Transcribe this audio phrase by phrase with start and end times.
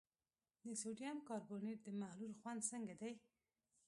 [0.65, 3.13] د سوډیم کاربونیټ د محلول خوند څنګه دی؟